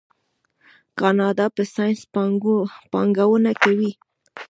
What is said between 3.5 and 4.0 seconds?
کوي.